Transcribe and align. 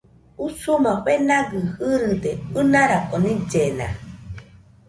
Usuma 0.45 0.91
fenagɨ 1.03 1.59
irɨde 1.91 2.31
ɨnarako 2.59 3.15
nillena 3.23 3.87